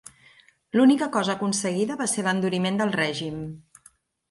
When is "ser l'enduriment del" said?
2.15-2.97